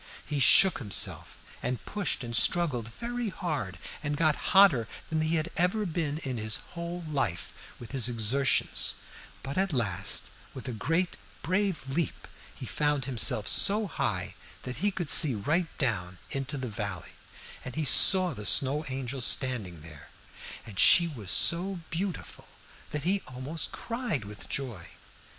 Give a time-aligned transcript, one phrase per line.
[0.25, 5.51] He shook himself, and pushed and struggled very hard, and got hotter than he had
[5.57, 8.95] ever been in his whole life with his exertions,
[9.43, 14.33] but at last, with a great brave leap, he found himself so high
[14.63, 17.11] that he could see right down into the valley,
[17.63, 20.07] and he saw the Snow Angel standing there,
[20.65, 22.47] and she was so beautiful
[22.89, 24.87] that he almost cried with joy.